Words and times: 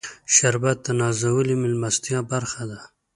شربت 0.35 0.77
د 0.85 0.87
نازولې 0.99 1.55
میلمستیا 1.61 2.19
برخه 2.31 2.63
ده 2.69 2.79